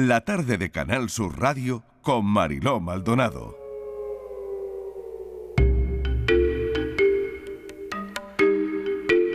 La 0.00 0.20
tarde 0.20 0.58
de 0.58 0.70
Canal 0.70 1.10
Sur 1.10 1.40
Radio 1.40 1.82
con 2.02 2.24
Mariló 2.24 2.78
Maldonado. 2.78 3.56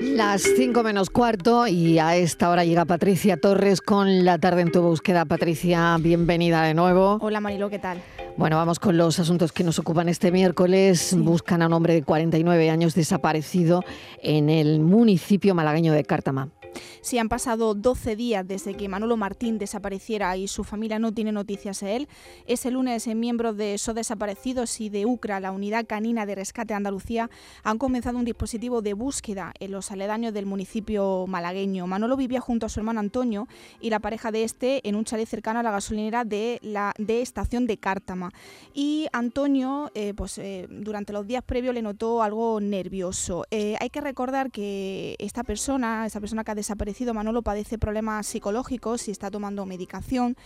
Las 0.01 0.43
5 0.43 0.81
menos 0.83 1.09
cuarto 1.09 1.67
y 1.67 1.99
a 1.99 2.15
esta 2.15 2.49
hora 2.49 2.63
llega 2.63 2.85
Patricia 2.85 3.35
Torres 3.35 3.81
con 3.81 4.23
la 4.23 4.39
tarde 4.39 4.61
en 4.61 4.71
tu 4.71 4.81
búsqueda. 4.81 5.25
Patricia, 5.25 5.97
bienvenida 5.99 6.61
de 6.61 6.73
nuevo. 6.73 7.17
Hola 7.19 7.41
Mariló, 7.41 7.69
¿qué 7.69 7.79
tal? 7.79 8.01
Bueno, 8.37 8.55
vamos 8.55 8.79
con 8.79 8.95
los 8.95 9.19
asuntos 9.19 9.51
que 9.51 9.65
nos 9.65 9.79
ocupan 9.79 10.07
este 10.07 10.31
miércoles. 10.31 11.13
Buscan 11.19 11.61
a 11.61 11.67
un 11.67 11.73
hombre 11.73 11.95
de 11.95 12.03
49 12.03 12.69
años 12.69 12.95
desaparecido 12.95 13.83
en 14.21 14.49
el 14.49 14.79
municipio 14.79 15.55
malagueño 15.55 15.91
de 15.91 16.05
Cártama. 16.05 16.51
Si 17.01 17.17
han 17.17 17.29
pasado 17.29 17.73
12 17.73 18.15
días 18.15 18.47
desde 18.47 18.75
que 18.75 18.89
Manolo 18.89 19.17
Martín 19.17 19.57
desapareciera 19.57 20.35
y 20.37 20.47
su 20.47 20.63
familia 20.63 20.99
no 20.99 21.11
tiene 21.11 21.31
noticias 21.31 21.79
de 21.81 21.95
él. 21.95 22.07
Ese 22.45 22.71
lunes, 22.71 23.07
miembros 23.07 23.57
de 23.57 23.77
SO 23.77 23.93
Desaparecidos 23.93 24.79
y 24.81 24.89
de 24.89 25.05
UCRA, 25.05 25.39
la 25.39 25.51
Unidad 25.51 25.85
Canina 25.85 26.25
de 26.25 26.35
Rescate 26.35 26.73
Andalucía, 26.73 27.29
han 27.63 27.77
comenzado 27.77 28.17
un 28.17 28.25
dispositivo 28.25 28.81
de 28.81 28.93
búsqueda 28.93 29.53
en 29.59 29.71
los 29.71 29.91
aledaños 29.91 30.33
del 30.33 30.45
municipio 30.45 31.25
malagueño. 31.27 31.87
Manolo 31.87 32.17
vivía 32.17 32.39
junto 32.39 32.65
a 32.65 32.69
su 32.69 32.79
hermano 32.79 32.99
Antonio 32.99 33.47
y 33.81 33.89
la 33.89 33.99
pareja 33.99 34.31
de 34.31 34.43
este 34.43 34.87
en 34.87 34.95
un 34.95 35.05
chalet 35.05 35.27
cercano 35.27 35.59
a 35.59 35.63
la 35.63 35.71
gasolinera 35.71 36.23
de 36.23 36.59
la 36.61 36.93
de 36.97 37.21
estación 37.21 37.67
de 37.67 37.77
Cártama. 37.77 38.31
Y 38.73 39.07
Antonio, 39.13 39.91
eh, 39.93 40.13
pues 40.13 40.37
eh, 40.37 40.67
durante 40.69 41.13
los 41.13 41.27
días 41.27 41.43
previos 41.43 41.73
le 41.73 41.81
notó 41.81 42.23
algo 42.23 42.59
nervioso. 42.59 43.45
Eh, 43.51 43.75
hay 43.79 43.89
que 43.89 44.01
recordar 44.01 44.51
que 44.51 45.15
esta 45.19 45.43
persona, 45.43 46.05
esta 46.05 46.19
persona 46.19 46.43
que 46.43 46.51
ha 46.51 46.55
desaparecido, 46.63 47.13
Manolo 47.13 47.41
padece 47.41 47.77
problemas 47.77 48.25
psicológicos 48.25 49.09
y 49.09 49.11
está 49.11 49.29
tomando 49.29 49.65
medicación 49.65 50.37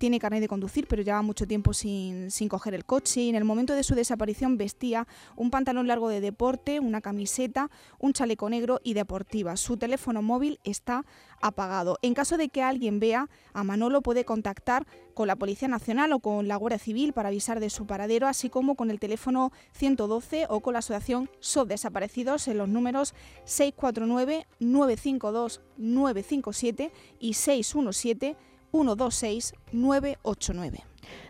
tiene 0.00 0.18
carnet 0.18 0.40
de 0.40 0.48
conducir, 0.48 0.86
pero 0.88 1.02
lleva 1.02 1.20
mucho 1.20 1.46
tiempo 1.46 1.74
sin, 1.74 2.30
sin 2.30 2.48
coger 2.48 2.72
el 2.72 2.86
coche 2.86 3.20
y 3.20 3.28
en 3.28 3.34
el 3.34 3.44
momento 3.44 3.74
de 3.74 3.84
su 3.84 3.94
desaparición 3.94 4.56
vestía 4.56 5.06
un 5.36 5.50
pantalón 5.50 5.86
largo 5.86 6.08
de 6.08 6.22
deporte, 6.22 6.80
una 6.80 7.02
camiseta, 7.02 7.70
un 7.98 8.14
chaleco 8.14 8.48
negro 8.48 8.80
y 8.82 8.94
deportiva. 8.94 9.58
Su 9.58 9.76
teléfono 9.76 10.22
móvil 10.22 10.58
está 10.64 11.04
apagado. 11.42 11.98
En 12.00 12.14
caso 12.14 12.38
de 12.38 12.48
que 12.48 12.62
alguien 12.62 12.98
vea 12.98 13.28
a 13.52 13.62
Manolo 13.62 14.00
puede 14.00 14.24
contactar 14.24 14.86
con 15.12 15.26
la 15.26 15.36
Policía 15.36 15.68
Nacional 15.68 16.14
o 16.14 16.20
con 16.20 16.48
la 16.48 16.56
Guardia 16.56 16.78
Civil 16.78 17.12
para 17.12 17.28
avisar 17.28 17.60
de 17.60 17.68
su 17.68 17.86
paradero, 17.86 18.26
así 18.26 18.48
como 18.48 18.76
con 18.76 18.90
el 18.90 19.00
teléfono 19.00 19.52
112 19.72 20.46
o 20.48 20.60
con 20.60 20.72
la 20.72 20.78
asociación 20.78 21.28
SOD 21.40 21.68
Desaparecidos 21.68 22.48
en 22.48 22.56
los 22.56 22.70
números 22.70 23.14
649 23.44 24.46
952 24.60 25.60
957 25.76 26.90
y 27.18 27.34
617 27.34 28.38
126 28.72 29.52
989. 29.72 30.84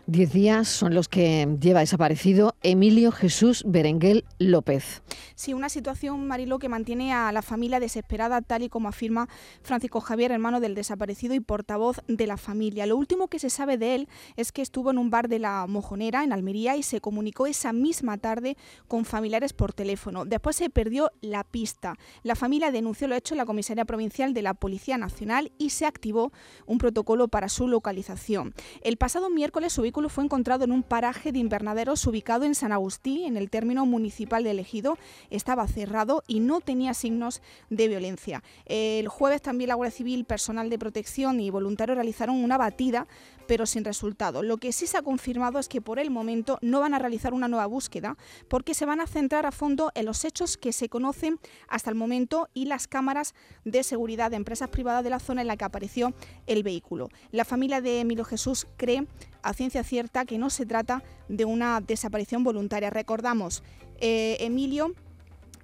Diez 0.07 0.33
días 0.33 0.67
son 0.67 0.95
los 0.95 1.07
que 1.07 1.47
lleva 1.61 1.81
desaparecido 1.81 2.55
Emilio 2.63 3.11
Jesús 3.11 3.63
Berenguel 3.67 4.25
López. 4.39 5.03
Sí, 5.35 5.53
una 5.53 5.69
situación, 5.69 6.27
Marilo, 6.27 6.57
que 6.57 6.69
mantiene 6.69 7.13
a 7.13 7.31
la 7.31 7.43
familia 7.43 7.79
desesperada, 7.79 8.41
tal 8.41 8.63
y 8.63 8.69
como 8.69 8.89
afirma 8.89 9.29
Francisco 9.61 10.01
Javier, 10.01 10.31
hermano 10.31 10.59
del 10.59 10.73
desaparecido 10.73 11.35
y 11.35 11.39
portavoz 11.39 12.01
de 12.07 12.25
la 12.25 12.37
familia. 12.37 12.87
Lo 12.87 12.97
último 12.97 13.27
que 13.27 13.37
se 13.37 13.51
sabe 13.51 13.77
de 13.77 13.95
él 13.95 14.09
es 14.37 14.51
que 14.51 14.63
estuvo 14.63 14.89
en 14.89 14.97
un 14.97 15.11
bar 15.11 15.29
de 15.29 15.37
la 15.37 15.67
Mojonera, 15.67 16.23
en 16.23 16.33
Almería, 16.33 16.75
y 16.75 16.83
se 16.83 16.99
comunicó 16.99 17.45
esa 17.45 17.71
misma 17.71 18.17
tarde 18.17 18.57
con 18.87 19.05
familiares 19.05 19.53
por 19.53 19.71
teléfono. 19.71 20.25
Después 20.25 20.55
se 20.55 20.71
perdió 20.71 21.11
la 21.21 21.43
pista. 21.43 21.95
La 22.23 22.35
familia 22.35 22.71
denunció 22.71 23.07
lo 23.07 23.15
hecho 23.15 23.35
en 23.35 23.39
la 23.39 23.45
Comisaría 23.45 23.85
Provincial 23.85 24.33
de 24.33 24.41
la 24.41 24.55
Policía 24.55 24.97
Nacional 24.97 25.51
y 25.59 25.69
se 25.69 25.85
activó 25.85 26.31
un 26.65 26.79
protocolo 26.79 27.27
para 27.27 27.49
su 27.49 27.67
localización. 27.67 28.53
El 28.81 28.97
pasado 28.97 29.29
miércoles 29.29 29.73
su 29.73 29.90
vehículo 29.91 30.07
fue 30.07 30.23
encontrado 30.23 30.63
en 30.63 30.71
un 30.71 30.83
paraje 30.83 31.33
de 31.33 31.39
invernaderos 31.39 32.07
ubicado 32.07 32.45
en 32.45 32.55
San 32.55 32.71
Agustín, 32.71 33.25
en 33.25 33.35
el 33.35 33.49
término 33.49 33.85
municipal 33.85 34.41
de 34.41 34.51
Ejido. 34.51 34.97
Estaba 35.29 35.67
cerrado 35.67 36.23
y 36.27 36.39
no 36.39 36.61
tenía 36.61 36.93
signos 36.93 37.41
de 37.69 37.89
violencia. 37.89 38.41
El 38.67 39.09
jueves 39.09 39.41
también 39.41 39.67
la 39.67 39.75
Guardia 39.75 39.97
Civil, 39.97 40.23
personal 40.23 40.69
de 40.69 40.79
protección 40.79 41.41
y 41.41 41.49
voluntarios 41.49 41.97
realizaron 41.97 42.41
una 42.41 42.57
batida, 42.57 43.05
pero 43.47 43.65
sin 43.65 43.83
resultado. 43.83 44.43
Lo 44.43 44.59
que 44.59 44.71
sí 44.71 44.87
se 44.87 44.97
ha 44.97 45.01
confirmado 45.01 45.59
es 45.59 45.67
que 45.67 45.81
por 45.81 45.99
el 45.99 46.09
momento 46.09 46.57
no 46.61 46.79
van 46.79 46.93
a 46.93 46.99
realizar 46.99 47.33
una 47.33 47.49
nueva 47.49 47.65
búsqueda 47.65 48.15
porque 48.47 48.73
se 48.73 48.85
van 48.85 49.01
a 49.01 49.07
centrar 49.07 49.45
a 49.45 49.51
fondo 49.51 49.91
en 49.93 50.05
los 50.05 50.23
hechos 50.23 50.55
que 50.55 50.71
se 50.71 50.87
conocen 50.87 51.37
hasta 51.67 51.89
el 51.89 51.97
momento 51.97 52.47
y 52.53 52.63
las 52.63 52.87
cámaras 52.87 53.35
de 53.65 53.83
seguridad 53.83 54.31
de 54.31 54.37
empresas 54.37 54.69
privadas 54.69 55.03
de 55.03 55.09
la 55.09 55.19
zona 55.19 55.41
en 55.41 55.47
la 55.47 55.57
que 55.57 55.65
apareció 55.65 56.13
el 56.47 56.63
vehículo. 56.63 57.09
La 57.31 57.43
familia 57.43 57.81
de 57.81 57.99
Emilio 57.99 58.23
Jesús 58.23 58.67
cree 58.77 59.05
a 59.43 59.53
ciencia 59.53 59.83
cierta 59.83 60.25
que 60.25 60.37
no 60.37 60.49
se 60.49 60.65
trata 60.65 61.03
de 61.27 61.45
una 61.45 61.81
desaparición 61.81 62.43
voluntaria. 62.43 62.89
Recordamos, 62.89 63.63
eh, 63.99 64.37
Emilio 64.39 64.93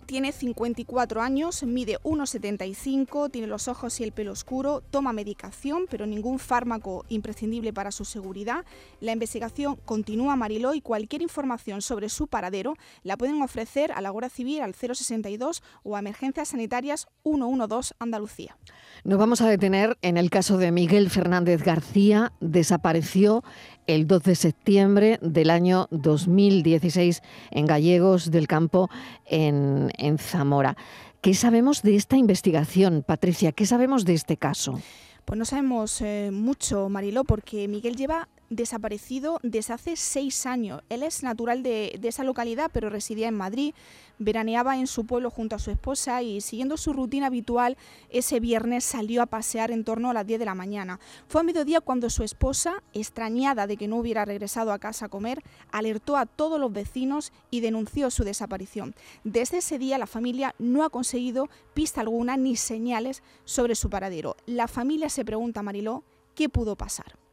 tiene 0.07 0.31
54 0.31 1.21
años, 1.21 1.63
mide 1.63 1.99
1,75, 2.03 3.29
tiene 3.29 3.45
los 3.45 3.67
ojos 3.67 3.99
y 3.99 4.05
el 4.05 4.13
pelo 4.13 4.31
oscuro, 4.31 4.81
toma 4.89 5.11
medicación, 5.11 5.85
pero 5.89 6.07
ningún 6.07 6.39
fármaco 6.39 7.05
imprescindible 7.09 7.73
para 7.73 7.91
su 7.91 8.05
seguridad. 8.05 8.65
La 9.01 9.11
investigación 9.11 9.75
continúa, 9.85 10.37
Mariló, 10.37 10.73
y 10.73 10.81
cualquier 10.81 11.21
información 11.21 11.81
sobre 11.81 12.07
su 12.07 12.27
paradero 12.27 12.75
la 13.03 13.17
pueden 13.17 13.41
ofrecer 13.41 13.91
a 13.91 14.01
la 14.01 14.09
Guardia 14.09 14.29
Civil 14.29 14.61
al 14.61 14.73
062 14.73 15.61
o 15.83 15.95
a 15.95 15.99
Emergencias 15.99 16.47
Sanitarias 16.49 17.07
112 17.23 17.93
Andalucía. 17.99 18.57
Nos 19.03 19.19
vamos 19.19 19.41
a 19.41 19.49
detener 19.49 19.97
en 20.01 20.15
el 20.15 20.29
caso 20.29 20.57
de 20.57 20.71
Miguel 20.71 21.09
Fernández 21.09 21.63
García. 21.63 22.31
Desapareció 22.39 23.43
el 23.87 24.05
12 24.07 24.29
de 24.31 24.35
septiembre 24.35 25.19
del 25.21 25.49
año 25.49 25.87
2016 25.91 27.21
en 27.51 27.65
Gallegos 27.65 28.29
del 28.29 28.47
Campo, 28.47 28.89
en, 29.25 29.91
en 29.97 30.17
Zamora. 30.17 30.77
¿Qué 31.21 31.33
sabemos 31.33 31.81
de 31.81 31.95
esta 31.95 32.15
investigación, 32.17 33.03
Patricia? 33.05 33.51
¿Qué 33.51 33.65
sabemos 33.65 34.05
de 34.05 34.13
este 34.13 34.37
caso? 34.37 34.79
Pues 35.25 35.37
no 35.37 35.45
sabemos 35.45 35.99
eh, 36.01 36.29
mucho, 36.31 36.87
Mariló, 36.87 37.23
porque 37.23 37.67
Miguel 37.67 37.97
lleva 37.97 38.29
desaparecido 38.49 39.39
desde 39.43 39.73
hace 39.73 39.95
seis 39.95 40.45
años. 40.45 40.81
Él 40.89 41.03
es 41.03 41.23
natural 41.23 41.63
de, 41.63 41.99
esa 42.03 42.23
localidad, 42.23 42.69
pero 42.73 42.89
residía 42.89 43.27
en 43.27 43.35
Madrid, 43.35 43.73
veraneaba 44.19 44.77
en 44.77 44.87
su 44.87 45.05
pueblo 45.05 45.29
junto 45.29 45.55
a 45.55 45.59
su 45.59 45.71
esposa 45.71 46.21
y 46.21 46.41
siguiendo 46.41 46.77
su 46.77 46.93
rutina 46.93 47.27
habitual, 47.27 47.77
ese 48.09 48.39
viernes 48.39 48.83
salió 48.83 49.21
a 49.21 49.25
pasear 49.25 49.71
en 49.71 49.83
torno 49.83 50.09
a 50.09 50.13
las 50.13 50.25
10 50.25 50.39
de 50.39 50.45
la 50.45 50.55
mañana. 50.55 50.99
Fue 51.27 51.41
a 51.41 51.43
mediodía 51.43 51.81
cuando 51.81 52.09
su 52.09 52.23
esposa, 52.23 52.83
extrañada 52.93 53.67
de 53.67 53.77
que 53.77 53.87
no 53.87 53.97
hubiera 53.97 54.25
regresado 54.25 54.71
a 54.71 54.79
casa 54.79 55.05
a 55.05 55.09
comer, 55.09 55.43
alertó 55.71 56.17
a 56.17 56.25
todos 56.25 56.59
los 56.59 56.71
vecinos 56.71 57.31
y 57.51 57.59
denunció 57.59 58.09
su 58.09 58.23
desaparición. 58.23 58.95
Desde 59.23 59.57
ese 59.57 59.77
día 59.77 59.97
la 59.97 60.07
familia 60.07 60.55
no 60.59 60.83
ha 60.83 60.89
conseguido 60.89 61.49
pista 61.73 62.01
alguna 62.01 62.37
ni 62.37 62.55
señales 62.55 63.23
sobre 63.45 63.75
su 63.75 63.89
paradero. 63.89 64.35
La 64.45 64.67
familia 64.67 65.09
se 65.09 65.25
pregunta, 65.25 65.63
Mariló, 65.63 66.03
¿qué 66.33 66.49
pudo 66.49 66.75
pasar? 66.75 67.26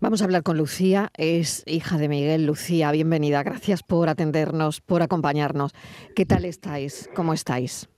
Vamos 0.00 0.20
a 0.20 0.26
hablar 0.26 0.42
con 0.42 0.58
Lucía, 0.58 1.10
es 1.16 1.62
hija 1.66 1.96
de 1.96 2.08
Miguel. 2.08 2.44
Lucía, 2.44 2.92
bienvenida. 2.92 3.42
Gracias 3.42 3.82
por 3.82 4.10
atendernos, 4.10 4.82
por 4.82 5.00
acompañarnos. 5.00 5.72
¿Qué 6.14 6.26
tal 6.26 6.44
estáis? 6.44 7.08
¿Cómo 7.14 7.32
estáis? 7.32 7.88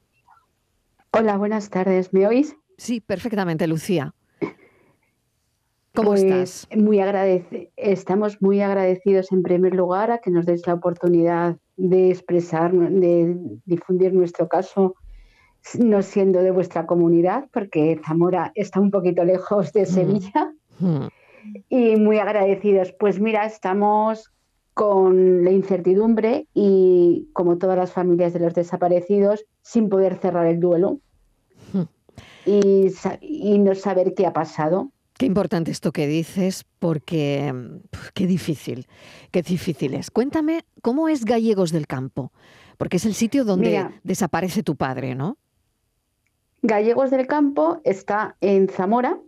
Hola, 1.11 1.37
buenas 1.37 1.71
tardes. 1.71 2.13
¿Me 2.13 2.27
oís? 2.29 2.57
Sí, 2.77 3.01
perfectamente, 3.01 3.67
Lucía. 3.67 4.15
¿Cómo 5.93 6.11
pues 6.11 6.23
estás? 6.23 6.69
Muy 6.77 7.01
Estamos 7.77 8.41
muy 8.41 8.61
agradecidos 8.61 9.33
en 9.33 9.43
primer 9.43 9.75
lugar 9.75 10.13
a 10.13 10.19
que 10.19 10.31
nos 10.31 10.47
deis 10.47 10.65
la 10.69 10.75
oportunidad 10.75 11.57
de 11.77 12.11
expresar, 12.11 12.73
de 12.73 13.37
difundir 13.65 14.15
nuestro 14.15 14.47
caso, 14.47 14.95
no 15.77 16.03
siendo 16.03 16.43
de 16.43 16.53
vuestra 16.53 16.87
comunidad, 16.87 17.49
porque 17.53 18.01
Zamora 18.07 18.53
está 18.55 18.79
un 18.79 18.93
poquito 18.93 19.25
lejos 19.25 19.73
de 19.73 19.83
mm. 19.83 19.87
Sevilla. 19.87 20.53
Mm 20.79 21.09
y 21.69 21.97
muy 21.97 22.19
agradecidos. 22.19 22.93
Pues 22.93 23.21
mira, 23.21 23.47
estamos 23.47 24.33
con 24.79 25.45
la 25.45 25.51
incertidumbre 25.51 26.47
y 26.55 27.29
como 27.33 27.59
todas 27.59 27.77
las 27.77 27.91
familias 27.91 28.33
de 28.33 28.39
los 28.39 28.55
desaparecidos, 28.55 29.45
sin 29.61 29.89
poder 29.89 30.17
cerrar 30.19 30.47
el 30.47 30.61
duelo 30.61 31.01
hmm. 31.73 31.83
y, 32.47 33.59
no 33.59 33.75
saber 33.75 34.15
qué 34.15 34.25
ha 34.25 34.33
pasado. 34.33 34.93
Qué 35.19 35.27
importante 35.27 35.73
esto 35.73 35.91
que 35.91 36.07
dices, 36.07 36.65
porque 36.79 37.53
qué 38.15 38.29
difícil, 38.29 38.87
qué 39.33 39.43
difícil 39.43 39.95
es. 39.95 40.13
Cuéntame, 40.13 40.65
¿cómo 40.81 41.09
es 41.09 41.25
Gallegos 41.25 41.73
del 41.73 41.89
Campo? 41.89 42.31
Porque 42.77 42.99
es 42.99 43.05
el 43.05 43.15
sitio 43.15 43.45
donde 43.45 43.85
desaparece 44.05 44.63
tu 44.63 44.77
padre, 44.77 45.17
¿no? 45.17 45.39
Gallegos 46.63 47.11
del 47.11 47.27
Campo 47.27 47.81
está 47.83 48.37
en 48.41 48.69
Zamora, 48.69 49.19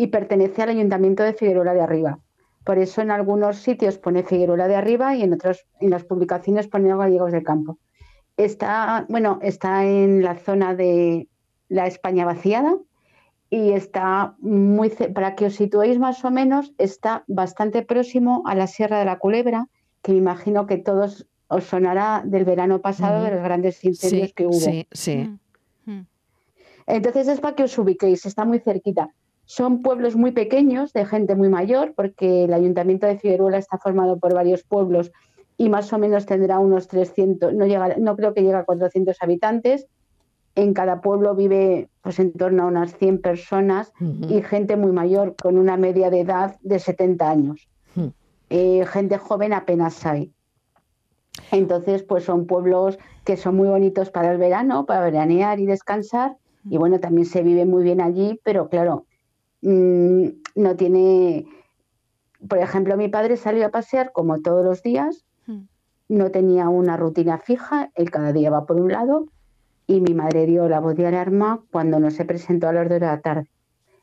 y 0.00 0.06
pertenece 0.06 0.62
al 0.62 0.70
Ayuntamiento 0.70 1.22
de 1.22 1.34
Figueroa 1.34 1.74
de 1.74 1.82
Arriba. 1.82 2.18
Por 2.64 2.78
eso 2.78 3.02
en 3.02 3.10
algunos 3.10 3.58
sitios 3.58 3.98
pone 3.98 4.22
Figueroa 4.22 4.66
de 4.66 4.74
Arriba 4.74 5.14
y 5.14 5.22
en 5.22 5.34
otros, 5.34 5.66
en 5.78 5.90
las 5.90 6.04
publicaciones 6.04 6.68
pone 6.68 6.96
Gallegos 6.96 7.32
del 7.32 7.42
Campo. 7.42 7.76
Está, 8.38 9.04
bueno, 9.10 9.40
está 9.42 9.84
en 9.84 10.22
la 10.22 10.36
zona 10.36 10.74
de 10.74 11.28
la 11.68 11.86
España 11.86 12.24
vaciada 12.24 12.78
y 13.50 13.72
está 13.72 14.36
muy, 14.38 14.88
para 14.88 15.34
que 15.34 15.44
os 15.44 15.56
situéis 15.56 15.98
más 15.98 16.24
o 16.24 16.30
menos, 16.30 16.72
está 16.78 17.22
bastante 17.26 17.82
próximo 17.82 18.42
a 18.46 18.54
la 18.54 18.68
Sierra 18.68 19.00
de 19.00 19.04
la 19.04 19.18
Culebra, 19.18 19.68
que 20.00 20.12
me 20.12 20.18
imagino 20.18 20.66
que 20.66 20.78
todos 20.78 21.26
os 21.48 21.64
sonará 21.64 22.22
del 22.24 22.46
verano 22.46 22.80
pasado 22.80 23.22
de 23.22 23.32
los 23.32 23.42
grandes 23.42 23.84
incendios 23.84 24.32
que 24.32 24.46
hubo. 24.46 24.54
Sí, 24.54 24.88
sí. 24.92 25.28
Mm, 25.84 25.92
mm. 25.92 26.06
Entonces 26.86 27.28
es 27.28 27.40
para 27.40 27.54
que 27.54 27.64
os 27.64 27.76
ubiquéis, 27.76 28.24
está 28.24 28.46
muy 28.46 28.60
cerquita. 28.60 29.10
Son 29.50 29.82
pueblos 29.82 30.14
muy 30.14 30.30
pequeños, 30.30 30.92
de 30.92 31.04
gente 31.04 31.34
muy 31.34 31.48
mayor, 31.48 31.92
porque 31.96 32.44
el 32.44 32.54
ayuntamiento 32.54 33.08
de 33.08 33.18
Figueruela 33.18 33.58
está 33.58 33.78
formado 33.78 34.16
por 34.16 34.32
varios 34.32 34.62
pueblos 34.62 35.10
y 35.58 35.68
más 35.68 35.92
o 35.92 35.98
menos 35.98 36.24
tendrá 36.24 36.60
unos 36.60 36.86
300, 36.86 37.52
no, 37.54 37.66
llega, 37.66 37.96
no 37.96 38.14
creo 38.14 38.32
que 38.32 38.42
llegue 38.42 38.54
a 38.54 38.64
400 38.64 39.16
habitantes. 39.20 39.88
En 40.54 40.72
cada 40.72 41.00
pueblo 41.00 41.34
vive 41.34 41.88
pues 42.00 42.20
en 42.20 42.32
torno 42.32 42.62
a 42.62 42.66
unas 42.66 42.96
100 42.96 43.22
personas 43.22 43.92
y 44.28 44.40
gente 44.40 44.76
muy 44.76 44.92
mayor, 44.92 45.34
con 45.34 45.58
una 45.58 45.76
media 45.76 46.10
de 46.10 46.20
edad 46.20 46.54
de 46.60 46.78
70 46.78 47.28
años. 47.28 47.68
Eh, 48.50 48.86
gente 48.86 49.18
joven 49.18 49.52
apenas 49.52 50.06
hay. 50.06 50.32
Entonces, 51.50 52.04
pues 52.04 52.22
son 52.22 52.46
pueblos 52.46 53.00
que 53.24 53.36
son 53.36 53.56
muy 53.56 53.66
bonitos 53.66 54.10
para 54.10 54.30
el 54.30 54.38
verano, 54.38 54.86
para 54.86 55.00
veranear 55.00 55.58
y 55.58 55.66
descansar. 55.66 56.36
Y 56.70 56.76
bueno, 56.76 57.00
también 57.00 57.26
se 57.26 57.42
vive 57.42 57.66
muy 57.66 57.82
bien 57.82 58.00
allí, 58.00 58.40
pero 58.44 58.68
claro, 58.68 59.06
mm, 59.62 60.26
no 60.56 60.76
tiene... 60.76 61.46
Por 62.48 62.58
ejemplo, 62.58 62.96
mi 62.96 63.08
padre 63.08 63.36
salió 63.36 63.66
a 63.66 63.70
pasear 63.70 64.12
como 64.12 64.40
todos 64.40 64.64
los 64.64 64.82
días, 64.82 65.24
no 66.08 66.30
tenía 66.30 66.68
una 66.68 66.96
rutina 66.96 67.38
fija, 67.38 67.90
él 67.94 68.10
cada 68.10 68.32
día 68.32 68.50
va 68.50 68.66
por 68.66 68.80
un 68.80 68.90
lado, 68.90 69.26
y 69.86 70.00
mi 70.00 70.14
madre 70.14 70.46
dio 70.46 70.68
la 70.68 70.80
voz 70.80 70.96
de 70.96 71.06
alarma 71.06 71.62
cuando 71.70 72.00
no 72.00 72.10
se 72.10 72.24
presentó 72.24 72.66
a 72.68 72.72
las 72.72 72.88
dos 72.88 72.98
de 72.98 73.06
la 73.06 73.20
tarde. 73.20 73.50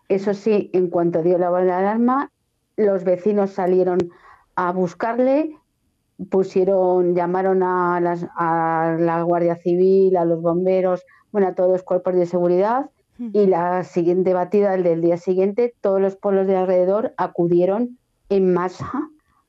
Eso 0.08 0.34
sí, 0.34 0.70
en 0.74 0.90
cuanto 0.90 1.24
dio 1.24 1.38
la 1.38 1.50
voz 1.50 1.64
de 1.64 1.72
alarma, 1.72 2.32
los 2.78 3.04
vecinos 3.04 3.52
salieron 3.52 3.98
a 4.56 4.72
buscarle 4.72 5.58
pusieron, 6.30 7.16
llamaron 7.16 7.64
a, 7.64 8.00
las, 8.00 8.26
a 8.36 8.98
la 9.00 9.22
Guardia 9.22 9.56
Civil, 9.56 10.18
a 10.18 10.26
los 10.26 10.42
bomberos, 10.42 11.06
bueno, 11.32 11.48
a 11.48 11.56
todos 11.56 11.72
los 11.72 11.84
cuerpos 11.84 12.16
de 12.16 12.26
seguridad 12.26 12.90
y 13.20 13.48
la 13.48 13.84
siguiente 13.84 14.34
batida, 14.34 14.74
el 14.76 14.84
del 14.84 15.02
día 15.02 15.18
siguiente, 15.18 15.74
todos 15.82 16.00
los 16.00 16.16
pueblos 16.16 16.48
de 16.48 16.56
alrededor 16.56 17.14
acudieron 17.18 17.98
en 18.30 18.54
masa 18.54 18.92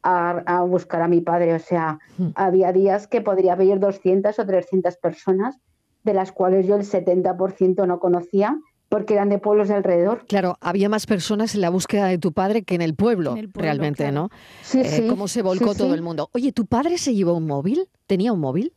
a, 0.02 0.62
buscar 0.62 1.02
a 1.02 1.08
mi 1.08 1.20
padre. 1.20 1.54
O 1.54 1.58
sea, 1.58 1.98
había 2.34 2.72
días 2.72 3.06
que 3.06 3.20
podría 3.20 3.54
haber 3.54 3.80
200 3.80 4.38
o 4.38 4.46
300 4.46 4.96
personas, 4.96 5.58
de 6.04 6.14
las 6.14 6.32
cuales 6.32 6.66
yo 6.66 6.76
el 6.76 6.82
70% 6.82 7.86
no 7.86 7.98
conocía 7.98 8.58
porque 8.88 9.14
eran 9.14 9.28
de 9.28 9.38
pueblos 9.38 9.68
de 9.68 9.74
alrededor. 9.74 10.24
Claro, 10.26 10.56
había 10.60 10.88
más 10.88 11.06
personas 11.06 11.54
en 11.54 11.60
la 11.60 11.68
búsqueda 11.68 12.06
de 12.06 12.16
tu 12.16 12.32
padre 12.32 12.62
que 12.62 12.74
en 12.74 12.80
el 12.80 12.94
pueblo, 12.94 13.36
realmente, 13.52 14.10
¿no? 14.12 14.30
Sí, 14.62 14.80
eh, 14.80 14.84
sí. 14.84 15.06
Cómo 15.08 15.28
se 15.28 15.42
volcó 15.42 15.74
todo 15.74 15.92
el 15.94 16.00
mundo. 16.00 16.30
Oye, 16.32 16.52
¿tu 16.52 16.64
padre 16.64 16.96
se 16.96 17.14
llevó 17.14 17.34
un 17.34 17.46
móvil? 17.46 17.86
¿Tenía 18.06 18.32
un 18.32 18.40
móvil 18.40 18.72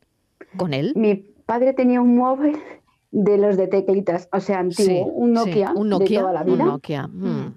con 0.58 0.74
él? 0.74 0.92
Mi 0.96 1.16
padre 1.16 1.72
tenía 1.72 2.02
un 2.02 2.18
móvil 2.18 2.58
de 3.12 3.38
los 3.38 3.58
de 3.58 3.68
teclitas, 3.68 4.30
o 4.32 4.40
sea, 4.40 4.60
antiguo, 4.60 5.06
un 5.06 5.34
Nokia, 5.34 5.74
un 5.76 5.90
Nokia 5.90 6.20
de 6.20 6.24
toda 6.24 6.34
la 6.34 6.44
vida. 6.44 6.64
Un 6.64 6.70
Nokia. 6.70 7.08
Mm. 7.08 7.56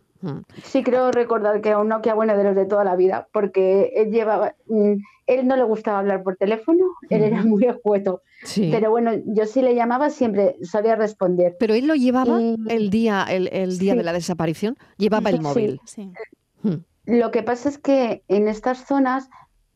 Sí, 0.62 0.82
creo 0.82 1.12
recordar 1.12 1.60
que 1.60 1.68
era 1.68 1.78
un 1.78 1.88
Nokia 1.88 2.14
bueno 2.14 2.36
de 2.36 2.44
los 2.44 2.56
de 2.56 2.64
toda 2.64 2.82
la 2.84 2.96
vida, 2.96 3.28
porque 3.32 3.92
él 3.94 4.10
llevaba, 4.10 4.54
mm, 4.66 4.94
él 5.26 5.46
no 5.46 5.56
le 5.56 5.64
gustaba 5.64 5.98
hablar 5.98 6.22
por 6.22 6.36
teléfono, 6.36 6.84
él 7.10 7.22
era 7.22 7.44
muy 7.44 7.64
escueto. 7.64 8.22
Pero 8.56 8.90
bueno, 8.90 9.12
yo 9.26 9.46
sí 9.46 9.62
le 9.62 9.74
llamaba 9.74 10.10
siempre, 10.10 10.56
sabía 10.62 10.96
responder. 10.96 11.56
Pero 11.58 11.74
él 11.74 11.86
lo 11.86 11.94
llevaba 11.94 12.38
el 12.40 12.90
día, 12.90 13.24
el, 13.28 13.78
día 13.78 13.94
de 13.94 14.02
la 14.02 14.12
desaparición, 14.12 14.76
llevaba 14.98 15.30
el 15.30 15.40
móvil. 15.40 15.80
Lo 17.06 17.30
que 17.30 17.42
pasa 17.42 17.68
es 17.68 17.78
que 17.78 18.22
en 18.28 18.48
estas 18.48 18.86
zonas 18.86 19.28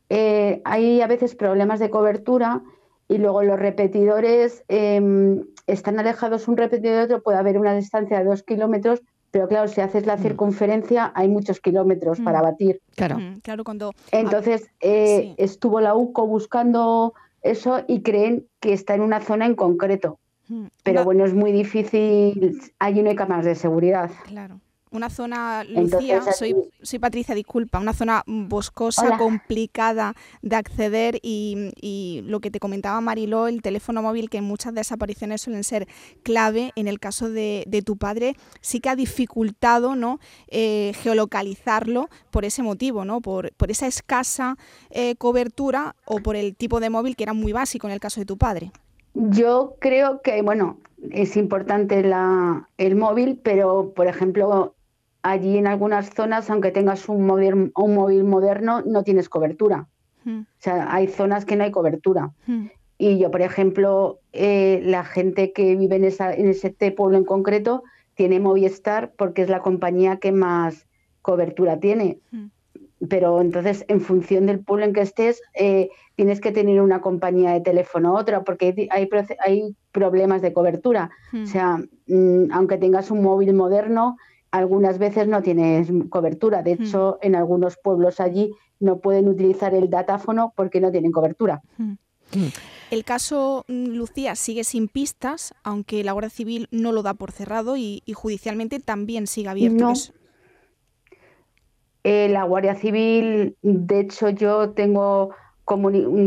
eh, 0.09 0.63
hay 0.65 1.03
a 1.03 1.07
veces 1.07 1.35
problemas 1.35 1.79
de 1.79 1.91
cobertura 1.91 2.63
y 3.09 3.19
luego 3.19 3.43
los 3.43 3.59
repetidores 3.59 4.65
em, 4.69 5.45
están 5.67 5.99
alejados 5.99 6.47
un 6.49 6.57
repetidor 6.57 6.97
de 6.97 7.05
otro, 7.05 7.23
puede 7.23 7.39
haber 7.39 7.59
una 7.59 7.75
distancia 7.75 8.19
de 8.19 8.25
dos 8.25 8.43
kilómetros 8.43 9.03
pero 9.31 9.47
claro, 9.47 9.69
si 9.69 9.81
haces 9.81 10.07
la 10.07 10.17
mm. 10.17 10.23
circunferencia 10.23 11.13
hay 11.15 11.29
muchos 11.29 11.61
kilómetros 11.61 12.21
para 12.21 12.41
mm. 12.41 12.43
batir. 12.43 12.81
Claro. 12.97 13.19
Mm, 13.19 13.41
claro, 13.41 13.65
cuando... 13.65 13.93
Entonces 14.11 14.71
eh, 14.81 15.35
estuvo 15.37 15.81
la 15.81 15.95
UCO 15.95 16.27
buscando 16.27 17.15
eso 17.43 17.85
y 17.87 18.03
creen 18.03 18.47
que 18.61 18.73
está 18.73 18.95
en 18.95 19.03
una 19.03 19.21
zona 19.21 19.47
en 19.47 19.55
concreto. 19.55 20.19
Pero 20.83 21.05
bueno, 21.05 21.27
es 21.27 21.35
muy 21.35 21.53
difícil, 21.53 22.59
allí 22.79 23.03
no 23.03 23.11
hay 23.11 23.17
cámaras 23.17 23.45
de 23.45 23.55
seguridad. 23.55 24.11
Claro. 24.25 24.61
Una 24.90 25.11
zona, 25.11 25.64
Lucía, 25.64 26.23
soy, 26.32 26.55
soy 26.82 26.99
Patricia, 26.99 27.35
disculpa, 27.35 27.79
una 27.79 27.93
zona 27.93 28.23
boscosa, 28.26 29.17
complicada 29.19 30.14
de 30.43 30.56
acceder 30.56 31.19
y, 31.23 32.23
lo 32.25 32.40
que 32.40 32.50
te 32.50 32.61
comentaba 32.61 33.00
Mariló, 33.00 33.49
el 33.49 33.62
teléfono 33.62 34.02
móvil, 34.02 34.31
que 34.31 34.38
en 34.38 34.44
muchas 34.44 34.75
desapariciones 34.75 35.43
suelen 35.43 35.64
ser 35.64 35.88
clave, 36.23 36.73
en 36.76 36.88
el 36.88 37.00
caso 37.00 37.31
de, 37.31 37.82
tu 37.85 37.96
padre, 37.96 38.35
sí 38.61 38.81
que 38.81 38.88
ha 38.88 38.96
dificultado 38.96 39.94
¿no? 39.94 40.19
Eh, 40.49 40.93
geolocalizarlo 41.02 42.08
por 42.31 42.44
ese 42.44 42.62
motivo, 42.62 43.05
¿no? 43.05 43.20
por, 43.20 43.52
por 43.55 43.70
esa 43.70 43.87
escasa 43.87 44.56
eh, 44.90 45.14
cobertura 45.17 45.94
o 46.05 46.19
por 46.19 46.37
el 46.37 46.56
tipo 46.56 46.81
de 46.81 46.90
móvil 46.90 47.17
que 47.17 47.23
era 47.23 47.32
muy 47.32 47.52
básico 47.52 47.87
en 47.87 47.93
el 47.93 48.00
caso 48.00 48.20
de 48.20 48.26
tu 48.26 48.37
padre. 48.37 48.73
Yo 49.14 49.76
creo 49.81 50.23
que, 50.23 50.43
bueno, 50.43 50.79
es 51.11 51.37
importante 51.37 52.02
la, 52.02 52.69
el 52.79 52.96
móvil, 52.96 53.40
pero, 53.43 53.93
por 53.94 54.06
ejemplo, 54.06 54.75
allí 55.31 55.59
en 55.59 55.67
algunas 55.67 56.11
zonas, 56.11 56.49
aunque 56.51 56.71
tengas 56.71 57.09
un 57.09 57.27
móvil, 57.27 57.73
un 57.75 57.95
móvil 57.95 58.25
moderno, 58.25 58.83
no 58.83 59.03
tienes 59.05 59.29
cobertura. 59.29 59.87
Hmm. 60.25 60.41
O 60.41 60.61
sea, 60.61 60.93
hay 60.93 61.09
zonas 61.09 61.45
que 61.45 61.57
no 61.57 61.65
hay 61.65 61.71
cobertura. 61.71 62.31
Hmm. 62.47 62.67
Y 62.99 63.19
yo, 63.19 63.31
por 63.31 63.43
ejemplo, 63.43 64.21
eh, 64.33 64.81
la 64.85 65.05
gente 65.05 65.53
que 65.53 65.77
vive 65.77 65.97
en, 65.97 66.05
esa, 66.05 66.33
en 66.33 66.49
ese 66.49 66.71
pueblo 66.93 67.19
en 67.19 67.25
concreto 67.25 67.85
tiene 68.15 68.41
Movistar 68.41 69.13
porque 69.17 69.43
es 69.43 69.49
la 69.49 69.61
compañía 69.61 70.17
que 70.17 70.33
más 70.33 70.87
cobertura 71.23 71.79
tiene. 71.79 72.19
Hmm. 72.33 72.47
Pero 73.09 73.41
entonces, 73.41 73.85
en 73.87 74.01
función 74.01 74.47
del 74.47 74.59
pueblo 74.59 74.85
en 74.85 74.93
que 74.93 75.03
estés, 75.03 75.41
eh, 75.55 75.91
tienes 76.17 76.41
que 76.41 76.51
tener 76.51 76.81
una 76.81 77.01
compañía 77.01 77.53
de 77.53 77.61
teléfono 77.61 78.15
otra 78.15 78.43
porque 78.43 78.89
hay, 78.91 79.09
hay 79.47 79.77
problemas 79.93 80.43
de 80.43 80.53
cobertura. 80.53 81.11
O 81.33 81.47
sea, 81.47 81.79
mm, 82.09 82.51
aunque 82.51 82.77
tengas 82.77 83.13
un 83.13 83.23
móvil 83.23 83.55
moderno, 83.55 84.17
algunas 84.50 84.99
veces 84.99 85.29
no 85.29 85.43
tienes 85.43 85.89
cobertura. 86.09 86.62
De 86.62 86.77
hmm. 86.77 86.83
hecho, 86.83 87.19
en 87.23 87.35
algunos 87.35 87.77
pueblos 87.77 88.21
allí 88.21 88.53
no 88.81 88.99
pueden 88.99 89.29
utilizar 89.29 89.75
el 89.75 89.90
datáfono 89.90 90.52
porque 90.57 90.81
no 90.81 90.90
tienen 90.90 91.12
cobertura. 91.12 91.62
Hmm. 91.76 91.95
Hmm. 92.35 92.49
El 92.90 93.05
caso 93.05 93.64
mm, 93.69 93.88
Lucía 93.88 94.35
sigue 94.35 94.64
sin 94.64 94.88
pistas, 94.88 95.55
aunque 95.62 96.05
la 96.05 96.12
Guardia 96.12 96.31
Civil 96.31 96.69
no 96.71 96.93
lo 96.93 97.02
da 97.02 97.14
por 97.14 97.33
cerrado 97.33 97.76
y, 97.76 98.02
judicialmente 98.14 98.81
también 98.81 99.26
sigue 99.26 99.49
abierto. 99.49 99.93
Eh, 102.05 102.28
la 102.28 102.45
Guardia 102.45 102.75
Civil, 102.75 103.57
de 103.62 104.00
hecho, 104.00 104.31
yo 104.31 104.71
tengo 104.71 105.31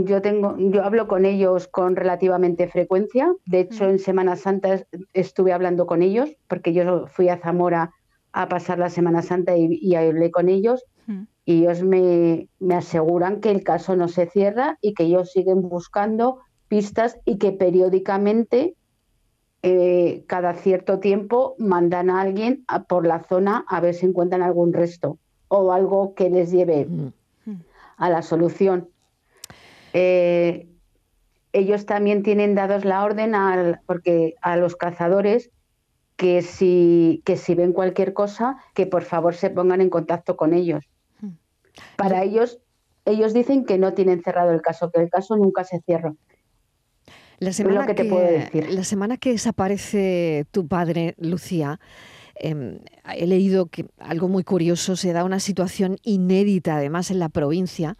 yo 0.06 0.22
tengo, 0.22 0.56
yo 0.58 0.84
hablo 0.84 1.08
con 1.08 1.26
ellos 1.26 1.68
con 1.68 1.96
relativamente 1.96 2.68
frecuencia. 2.68 3.34
De 3.46 3.62
hecho, 3.62 3.90
en 3.90 3.98
Semana 3.98 4.36
Santa 4.36 4.86
estuve 5.14 5.52
hablando 5.52 5.88
con 5.88 6.04
ellos 6.04 6.30
porque 6.48 6.74
yo 6.74 7.08
fui 7.08 7.30
a 7.30 7.38
Zamora 7.38 7.92
a 8.34 8.48
pasar 8.48 8.80
la 8.80 8.90
Semana 8.90 9.22
Santa 9.22 9.56
y, 9.58 9.96
hablé 9.96 10.32
con 10.32 10.50
ellos 10.50 10.86
hmm. 11.08 11.24
y 11.46 11.64
ellos 11.64 11.84
me, 11.84 12.48
aseguran 12.74 13.42
que 13.42 13.52
el 13.52 13.64
caso 13.64 13.96
no 13.96 14.08
se 14.08 14.28
cierra 14.28 14.78
y 14.82 14.94
que 14.94 15.04
ellos 15.04 15.32
siguen 15.32 15.62
buscando 15.62 16.40
pistas 16.68 17.20
y 17.26 17.38
que 17.38 17.52
periódicamente, 17.52 18.76
eh, 19.64 20.24
cada 20.28 20.54
cierto 20.54 21.00
tiempo, 21.00 21.56
mandan 21.60 22.10
a 22.10 22.22
alguien 22.22 22.66
por 22.88 23.06
la 23.06 23.24
zona 23.24 23.66
a 23.68 23.82
ver 23.82 23.94
si 23.94 24.06
encuentran 24.06 24.42
algún 24.42 24.74
resto 24.74 25.18
o 25.50 25.74
algo 25.74 26.14
que 26.16 26.30
les 26.30 26.52
lleve 26.52 26.86
hmm. 26.86 27.54
a 27.98 28.10
la 28.10 28.22
solución. 28.22 28.90
Eh, 29.94 30.68
ellos 31.54 31.86
también 31.86 32.24
tienen 32.24 32.56
dados 32.56 32.86
la 32.86 33.04
orden 33.04 33.34
porque 33.86 34.36
a 34.42 34.56
los 34.56 34.78
cazadores 34.78 35.52
que 36.22 36.44
si, 36.44 37.24
que 37.26 37.36
si 37.36 37.56
ven 37.56 37.74
cualquier 37.74 38.14
cosa, 38.14 38.58
que 38.76 38.86
por 38.86 39.02
favor 39.02 39.34
se 39.34 39.50
pongan 39.50 39.82
en 39.82 39.90
contacto 39.90 40.38
con 40.38 40.54
ellos. 40.54 40.86
Hmm. 41.20 41.32
Para 41.96 42.22
ellos, 42.22 42.60
ellos 43.06 43.34
dicen 43.34 43.66
que 43.66 43.80
no 43.80 43.96
tienen 43.96 44.22
cerrado 44.22 44.52
el 44.52 44.62
caso, 44.62 44.92
que 44.92 45.02
el 45.02 45.10
caso 45.10 45.36
nunca 45.36 45.64
se 45.64 45.80
cierra. 45.80 46.14
La 47.40 47.54
semana, 47.54 47.88
que, 47.88 47.96
te 47.96 48.06
puedo 48.06 48.24
decir. 48.24 48.70
la 48.70 48.84
semana 48.84 49.18
que 49.18 49.32
desaparece 49.32 50.46
tu 50.52 50.68
padre, 50.68 51.16
Lucía, 51.18 51.80
em, 52.36 52.78
he 53.16 53.26
leído 53.26 53.66
que 53.66 53.88
algo 53.98 54.28
muy 54.28 54.44
curioso, 54.44 54.96
se 54.96 55.14
da 55.14 55.24
una 55.24 55.40
situación 55.40 55.98
inédita 56.04 56.76
además 56.76 57.10
en 57.10 57.18
la 57.18 57.30
provincia, 57.30 57.98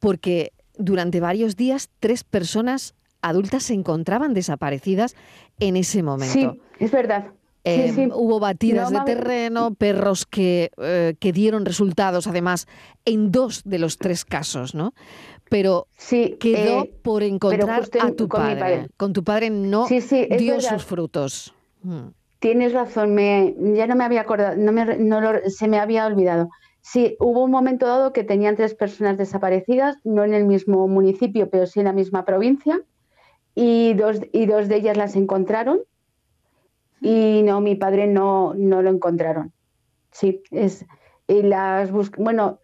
porque 0.00 0.52
durante 0.76 1.20
varios 1.20 1.54
días 1.54 1.90
tres 2.00 2.24
personas 2.24 2.96
adultas 3.20 3.62
se 3.62 3.74
encontraban 3.74 4.34
desaparecidas 4.34 5.14
en 5.60 5.76
ese 5.76 6.02
momento. 6.02 6.32
Sí, 6.32 6.60
es 6.80 6.90
verdad. 6.90 7.30
Em, 7.64 8.10
hubo 8.12 8.40
batidas 8.40 8.90
de 8.90 9.00
terreno, 9.02 9.74
perros 9.74 10.26
que, 10.26 10.72
eh, 10.78 11.14
que 11.20 11.32
dieron 11.32 11.64
resultados, 11.64 12.26
además, 12.26 12.66
en 13.04 13.30
dos 13.30 13.62
de 13.64 13.78
los 13.78 13.98
tres 13.98 14.24
casos, 14.24 14.74
¿no? 14.74 14.94
Pero 15.48 15.86
quedó 16.40 16.84
eh, 16.84 16.94
por 17.02 17.22
encontrar 17.22 17.84
a 18.00 18.10
tu 18.12 18.26
padre. 18.26 18.88
Con 18.96 19.12
tu 19.12 19.22
padre 19.22 19.50
no 19.50 19.86
dio 19.86 20.60
sus 20.60 20.84
frutos. 20.84 21.54
Mm. 21.82 22.08
Tienes 22.40 22.72
razón, 22.72 23.14
me, 23.14 23.54
ya 23.74 23.86
no 23.86 23.94
me 23.94 24.02
había 24.02 24.22
acordado, 24.22 24.56
no 24.56 24.72
me, 24.72 24.96
no 24.98 25.20
se 25.46 25.68
me 25.68 25.78
había 25.78 26.06
olvidado. 26.06 26.48
Sí, 26.80 27.16
hubo 27.20 27.44
un 27.44 27.52
momento 27.52 27.86
dado 27.86 28.12
que 28.12 28.24
tenían 28.24 28.56
tres 28.56 28.74
personas 28.74 29.16
desaparecidas, 29.16 29.98
no 30.02 30.24
en 30.24 30.34
el 30.34 30.46
mismo 30.46 30.88
municipio, 30.88 31.48
pero 31.48 31.66
sí 31.66 31.78
en 31.78 31.84
la 31.84 31.92
misma 31.92 32.24
provincia, 32.24 32.80
y 33.54 33.94
dos, 33.94 34.18
y 34.32 34.46
dos 34.46 34.66
de 34.66 34.76
ellas 34.76 34.96
las 34.96 35.14
encontraron 35.14 35.82
y 37.02 37.42
no, 37.42 37.60
mi 37.60 37.74
padre 37.74 38.06
no, 38.06 38.54
no 38.54 38.80
lo 38.80 38.90
encontraron. 38.90 39.52
Sí, 40.12 40.42
es, 40.52 40.86
y 41.26 41.42
las 41.42 41.90
bueno, 42.16 42.60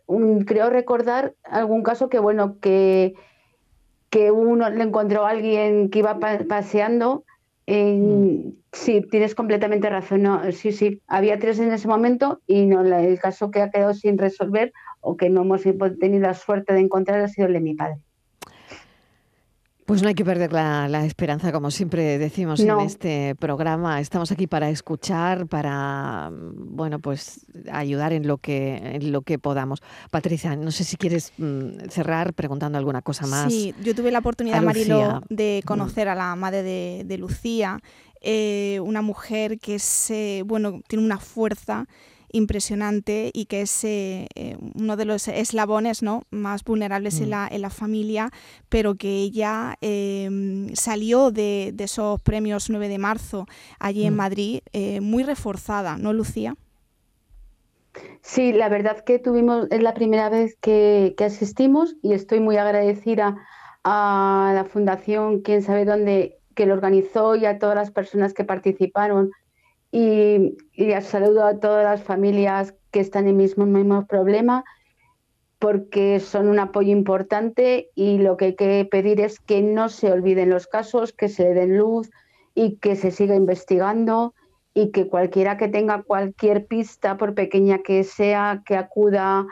creo 0.46 0.70
recordar 0.70 1.34
algún 1.42 1.82
caso 1.82 2.08
que, 2.08 2.20
bueno, 2.20 2.58
que, 2.60 3.14
que 4.10 4.30
uno 4.30 4.70
le 4.70 4.84
encontró 4.84 5.26
a 5.26 5.30
alguien 5.30 5.90
que 5.90 6.00
iba 6.00 6.18
paseando. 6.18 7.24
Mm. 7.66 8.50
Sí, 8.72 9.02
tienes 9.10 9.34
completamente 9.34 9.90
razón. 9.90 10.22
No, 10.22 10.52
sí, 10.52 10.72
sí, 10.72 11.02
había 11.08 11.38
tres 11.38 11.58
en 11.58 11.72
ese 11.72 11.88
momento 11.88 12.40
y 12.46 12.66
no, 12.66 12.82
el 12.82 13.18
caso 13.18 13.50
que 13.50 13.60
ha 13.60 13.70
quedado 13.70 13.92
sin 13.92 14.18
resolver 14.18 14.72
o 15.00 15.16
que 15.16 15.30
no 15.30 15.42
hemos 15.42 15.62
tenido 15.62 16.22
la 16.22 16.34
suerte 16.34 16.74
de 16.74 16.80
encontrar 16.80 17.20
ha 17.20 17.28
sido 17.28 17.48
el 17.48 17.54
de 17.54 17.60
mi 17.60 17.74
padre. 17.74 17.98
Pues 19.88 20.02
no 20.02 20.08
hay 20.08 20.14
que 20.14 20.22
perder 20.22 20.52
la, 20.52 21.06
esperanza, 21.06 21.50
como 21.50 21.70
siempre 21.70 22.18
decimos 22.18 22.60
en 22.60 22.78
este 22.80 23.34
programa. 23.36 24.02
Estamos 24.02 24.30
aquí 24.30 24.46
para 24.46 24.68
escuchar, 24.68 25.46
para 25.46 26.30
bueno, 26.30 26.98
pues 26.98 27.46
ayudar 27.72 28.12
en 28.12 28.26
lo 28.26 28.36
que 28.36 28.76
en 28.76 29.12
lo 29.12 29.22
que 29.22 29.38
podamos. 29.38 29.80
Patricia, 30.10 30.56
no 30.56 30.72
sé 30.72 30.84
si 30.84 30.98
quieres 30.98 31.32
mm, 31.38 31.88
cerrar 31.88 32.34
preguntando 32.34 32.76
alguna 32.76 33.00
cosa 33.00 33.26
más. 33.26 33.50
Sí, 33.50 33.74
yo 33.82 33.94
tuve 33.94 34.10
la 34.10 34.18
oportunidad, 34.18 34.60
Marilo, 34.60 35.22
de 35.30 35.62
conocer 35.64 36.10
a 36.10 36.14
la 36.14 36.36
madre 36.36 36.62
de, 36.62 37.16
Lucía, 37.16 37.80
eh, 38.20 38.80
una 38.84 39.00
mujer 39.00 39.58
que 39.58 39.76
es, 39.76 40.10
eh, 40.10 40.42
bueno, 40.44 40.82
tiene 40.86 41.02
una 41.02 41.16
fuerza 41.16 41.86
impresionante 42.32 43.30
y 43.32 43.46
que 43.46 43.62
es 43.62 43.84
eh, 43.84 44.26
eh, 44.34 44.56
uno 44.74 44.96
de 44.96 45.04
los 45.04 45.28
eslabones 45.28 46.02
¿no? 46.02 46.22
más 46.30 46.64
vulnerables 46.64 47.20
en, 47.20 47.28
mm. 47.28 47.30
la, 47.30 47.48
en, 47.50 47.62
la, 47.62 47.70
familia, 47.70 48.30
pero 48.68 48.94
que 48.94 49.08
ella 49.08 49.76
em, 49.80 50.74
salió 50.74 51.30
de, 51.30 51.74
esos 51.78 52.20
premios 52.22 52.70
9 52.70 52.88
de 52.88 52.98
marzo 52.98 53.46
allí 53.78 54.04
en 54.04 54.14
mm. 54.14 54.16
Madrid 54.16 54.60
eh, 54.72 55.00
muy 55.00 55.22
reforzada, 55.22 55.96
¿no, 55.96 56.12
Lucía? 56.12 56.56
Sí, 58.20 58.52
la 58.52 58.68
verdad 58.68 59.02
que 59.04 59.18
tuvimos, 59.18 59.66
es 59.70 59.82
la 59.82 59.94
primera 59.94 60.28
vez 60.28 60.56
que, 60.60 61.14
que 61.16 61.24
asistimos 61.24 61.96
y 62.02 62.12
estoy 62.12 62.40
muy 62.40 62.56
agradecida 62.56 63.36
a 63.84 64.52
la 64.54 64.64
Fundación 64.64 65.40
Quién 65.40 65.62
sabe 65.62 65.84
dónde 65.84 66.38
que 66.54 66.66
lo 66.66 66.74
organizó 66.74 67.36
y 67.36 67.46
a 67.46 67.58
todas 67.58 67.76
las 67.76 67.92
personas 67.92 68.34
que 68.34 68.42
participaron 68.44 69.30
y, 69.90 70.56
saludo 71.02 71.44
a 71.44 71.58
todas 71.58 71.84
las 71.84 72.02
familias 72.02 72.74
que 72.90 73.00
están 73.00 73.24
en 73.24 73.40
el 73.40 73.66
mismo, 73.66 74.06
problema 74.06 74.64
porque 75.58 76.20
son 76.20 76.48
un 76.48 76.60
apoyo 76.60 76.92
importante 76.92 77.90
y 77.94 78.18
lo 78.18 78.36
que 78.36 78.44
hay 78.46 78.54
que 78.54 78.86
pedir 78.88 79.20
es 79.20 79.40
que 79.40 79.60
no 79.60 79.88
se 79.88 80.12
olviden 80.12 80.50
los 80.50 80.68
casos, 80.68 81.12
que 81.12 81.28
se 81.28 81.52
den 81.52 81.76
luz 81.76 82.10
y 82.54 82.76
que 82.76 82.94
se 82.94 83.10
siga 83.10 83.34
investigando 83.34 84.34
y 84.72 84.90
que 84.92 85.08
cualquiera 85.08 85.56
que 85.56 85.66
tenga 85.66 86.02
cualquier 86.02 86.66
pista, 86.66 87.16
por 87.16 87.34
pequeña 87.34 87.78
que 87.78 88.04
sea, 88.04 88.62
que 88.64 88.76
acuda 88.76 89.46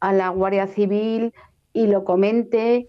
a 0.00 0.12
la 0.12 0.30
Guardia 0.30 0.66
Civil 0.66 1.32
y 1.72 1.86
lo 1.86 2.02
comente 2.02 2.88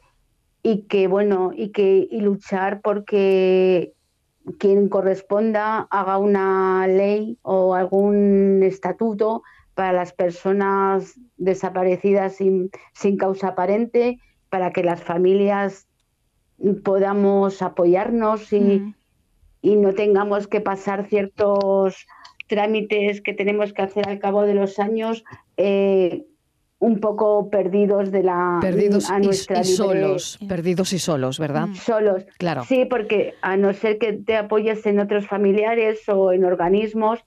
y 0.63 0.83
que 0.83 1.07
bueno 1.07 1.51
y 1.55 1.69
que 1.69 2.07
y 2.10 2.22
luchar 2.22 2.81
porque 2.81 3.93
quien 4.59 4.89
corresponda 4.89 5.88
haga 5.89 6.17
una 6.17 6.88
ley 6.88 7.38
o 7.41 7.75
algún 7.75 8.62
estatuto 8.63 9.43
para 9.73 9.93
las 9.93 10.13
personas 10.13 11.19
desaparecidas 11.38 12.35
sin, 12.35 12.69
causa 13.17 13.50
aparente, 13.50 14.19
para 14.50 14.71
que 14.71 14.83
las 14.83 15.01
familias 15.01 15.88
podamos 16.83 17.62
apoyarnos 17.62 18.53
y, 18.53 18.59
mm. 18.59 18.95
y, 19.62 19.75
no 19.75 19.93
tengamos 19.93 20.47
que 20.47 20.62
pasar 20.62 21.07
ciertos 21.07 22.05
trámites 22.47 23.21
que 23.21 23.33
tenemos 23.33 23.73
que 23.73 23.81
hacer 23.81 24.07
al 24.07 24.19
cabo 24.19 24.43
de 24.43 24.53
los 24.53 24.77
años 24.77 25.23
eh, 25.57 26.25
un 26.84 27.00
poco 27.00 27.50
perdidos 27.50 28.12
de 28.12 28.24
la 28.24 28.58
perdidos 28.60 29.10
a 29.10 29.18
nuestra 29.20 29.62
y, 29.62 29.63
solos 29.63 30.38
perdidos 30.50 30.92
y 30.92 31.00
solos 31.00 31.40
verdad 31.40 31.68
mm. 31.68 31.75
solos. 31.75 32.25
Claro. 32.38 32.63
Sí 32.66 32.84
porque 32.84 33.36
a 33.42 33.56
no 33.56 33.72
ser 33.72 33.98
que 33.98 34.12
te 34.12 34.36
apoyes 34.36 34.86
en 34.86 35.00
otros 35.00 35.25
familiares 35.25 36.02
o 36.10 36.34
en 36.34 36.44
organismos 36.44 37.24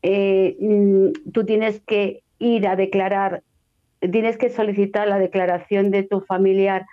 eh, 0.00 0.56
mm, 0.58 1.30
tú 1.32 1.44
tienes 1.44 1.82
que 1.86 2.22
ir 2.38 2.66
a 2.66 2.76
declarar 2.76 3.42
tienes 4.00 4.38
que 4.38 4.48
solicitar 4.48 5.06
la 5.06 5.18
declaración 5.18 5.90
de 5.90 6.04
tu 6.04 6.22
familiar 6.22 6.86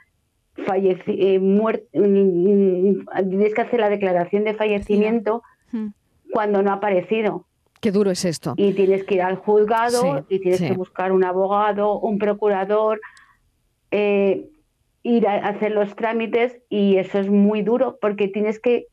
falleci 0.65 1.15
eh, 1.18 1.39
muerto 1.39 1.86
mm, 1.94 3.06
tienes 3.30 3.53
que 3.53 3.62
hacer 3.62 3.80
la 3.80 3.89
declaración 3.89 4.44
de 4.44 4.53
fallecimiento 4.53 5.44
cuando 6.34 6.62
no 6.62 6.72
ha 6.72 6.75
aparecido 6.75 7.46
Qué 7.81 7.91
duro 7.91 8.11
es 8.11 8.25
esto. 8.25 8.53
Y 8.57 8.73
tienes 8.73 9.03
que 9.03 9.15
ir 9.15 9.23
al 9.23 9.38
juzgado 9.38 10.25
y 10.29 10.39
tienes 10.39 10.61
que 10.61 10.73
buscar 10.73 11.11
un 11.11 11.23
abogado, 11.23 12.00
un 12.00 12.19
procurador, 12.19 13.01
eh, 13.89 14.50
ir 15.03 15.27
a 15.27 15.47
hacer 15.47 15.71
los 15.71 15.95
trámites 15.95 16.57
y 16.69 16.97
eso 16.97 17.19
es 17.19 17.29
muy 17.29 17.63
duro 17.63 17.97
porque 18.00 18.27
tienes 18.27 18.59
que 18.59 18.85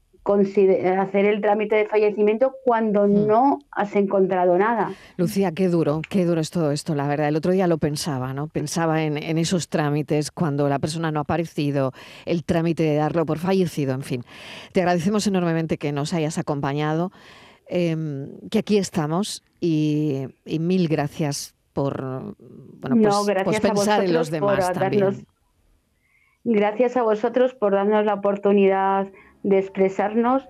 hacer 0.98 1.24
el 1.24 1.40
trámite 1.40 1.74
de 1.76 1.86
fallecimiento 1.86 2.52
cuando 2.64 3.06
mm. 3.06 3.26
no 3.26 3.58
has 3.70 3.94
encontrado 3.96 4.58
nada. 4.58 4.92
Lucía, 5.16 5.52
qué 5.52 5.68
duro, 5.68 6.02
qué 6.08 6.24
duro 6.24 6.40
es 6.40 6.50
todo 6.50 6.70
esto, 6.70 6.94
la 6.94 7.08
verdad. 7.08 7.28
El 7.28 7.36
otro 7.36 7.52
día 7.52 7.66
lo 7.66 7.78
pensaba, 7.78 8.34
¿no? 8.34 8.48
Pensaba 8.48 9.04
en, 9.04 9.16
en 9.16 9.38
esos 9.38 9.68
trámites 9.68 10.30
cuando 10.30 10.68
la 10.68 10.78
persona 10.78 11.10
no 11.10 11.20
ha 11.20 11.22
aparecido, 11.22 11.92
el 12.26 12.44
trámite 12.44 12.82
de 12.82 12.96
darlo 12.96 13.24
por 13.24 13.38
fallecido, 13.38 13.94
en 13.94 14.02
fin. 14.02 14.24
Te 14.72 14.80
agradecemos 14.80 15.26
enormemente 15.26 15.78
que 15.78 15.92
nos 15.92 16.12
hayas 16.12 16.36
acompañado. 16.36 17.10
Em, 17.68 18.48
que 18.50 18.60
aquí 18.60 18.78
estamos 18.78 19.42
y, 19.60 20.26
mil 20.46 20.88
gracias 20.88 21.54
por, 21.74 22.34
bueno, 22.80 22.96
pues, 23.24 23.44
pues 23.44 23.60
pensar 23.60 24.04
en 24.04 24.14
los 24.14 24.30
demás 24.30 24.72
también. 24.72 25.26
gracias 26.44 26.96
a 26.96 27.02
vosotros 27.02 27.54
por 27.54 27.72
darnos 27.72 28.06
la 28.06 28.14
oportunidad 28.14 29.08
de 29.42 29.58
expresarnos 29.58 30.48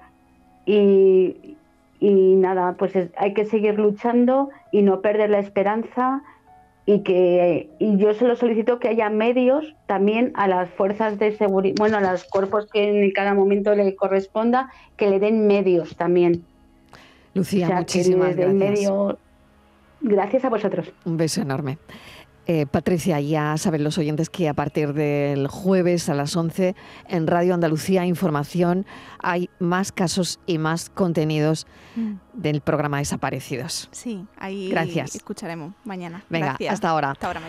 y, 0.65 1.57
y 1.99 2.37
nada, 2.37 2.77
pues 2.79 2.93
hay 3.17 3.35
que 3.35 3.47
seguir 3.47 3.79
luchando 3.81 4.51
y 4.71 4.83
no 4.83 5.01
perder 5.01 5.31
la 5.31 5.41
esperanza 5.41 6.23
y 6.87 7.01
que 7.01 7.69
y 7.81 7.97
yo 7.97 8.15
solo 8.15 8.37
solicito 8.37 8.79
que 8.79 8.89
haya 8.89 9.11
medios 9.11 9.75
también 9.87 10.31
a 10.37 10.47
las 10.47 10.71
fuerzas 10.71 11.19
de 11.19 11.37
seguridad, 11.37 11.75
bueno, 11.79 11.99
a 11.99 12.01
los 12.01 12.25
cuerpos 12.25 12.67
que 12.73 13.05
en 13.05 13.11
cada 13.11 13.35
momento 13.35 13.75
le 13.75 13.97
corresponda, 13.97 14.71
que 14.97 15.11
le 15.11 15.19
den 15.19 15.49
medios 15.49 15.97
también. 15.97 16.45
Lucía, 17.38 17.68
muchísimas 17.71 18.37
gracias. 18.37 18.90
gracias 20.00 20.45
a 20.45 20.49
vosotros. 20.49 20.92
Un 21.04 21.16
beso 21.16 21.40
enorme. 21.40 21.78
Eh, 22.50 22.64
Patricia, 22.64 23.21
ya 23.21 23.59
saben 23.59 23.85
los 23.85 23.99
oyentes 23.99 24.30
que 24.30 24.49
a 24.49 24.54
partir 24.54 24.95
del 24.95 25.49
jueves 25.49 26.09
a 26.09 26.14
las 26.14 26.35
11 26.35 26.75
en 27.07 27.26
Radio 27.26 27.52
Andalucía 27.52 28.07
Información 28.07 28.87
hay 29.18 29.50
más 29.59 29.92
casos 29.92 30.40
y 30.47 30.57
más 30.57 30.88
contenidos 30.88 31.66
mm. 31.95 32.14
del 32.33 32.62
programa 32.62 33.00
Desaparecidos. 33.00 33.90
Sí, 33.92 34.25
ahí 34.38 34.71
Gracias. 34.71 35.14
escucharemos 35.14 35.75
mañana. 35.85 36.25
Venga, 36.30 36.57
hasta 36.71 36.88
ahora. 36.88 37.11
Hasta 37.11 37.26
ahora. 37.26 37.42